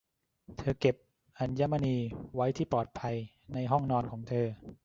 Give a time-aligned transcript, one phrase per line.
[0.57, 0.95] เธอเก็บ
[1.39, 1.97] อัญมณี
[2.35, 3.15] ไว้ที่ปลอดภัย
[3.53, 4.47] ในห้องนอนของเธอ